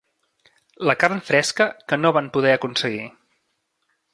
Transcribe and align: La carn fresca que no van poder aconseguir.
La 0.89 0.95
carn 1.03 1.21
fresca 1.27 1.67
que 1.93 1.99
no 2.05 2.13
van 2.17 2.33
poder 2.39 2.55
aconseguir. 2.59 3.05